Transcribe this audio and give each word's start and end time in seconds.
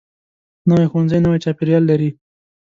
نوی 0.69 0.85
ښوونځی 0.91 1.19
نوی 1.25 1.39
چاپیریال 1.43 1.83
لري 1.91 2.09